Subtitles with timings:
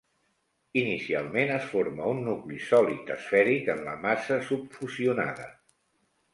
[0.79, 5.51] Inicialment, es forma un nucli sòlid esfèric en la massa subfusionada.